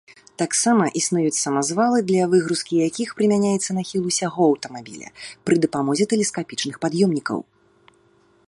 [0.41, 5.07] Таксама існуюць самазвалы, для выгрузкі якіх прымяняецца нахіл усяго аўтамабіля
[5.51, 7.37] пры дапамозе тэлескапічных пад'ёмнікаў.